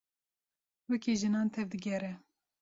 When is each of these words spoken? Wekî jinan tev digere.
Wekî 0.89 1.13
jinan 1.21 1.47
tev 1.53 1.67
digere. 1.73 2.13